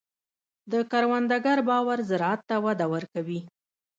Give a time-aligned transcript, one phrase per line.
[0.71, 3.39] د کروندګر باور زراعت ته وده ورکوي.